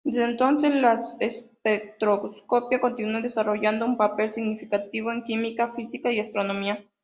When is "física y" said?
5.75-6.19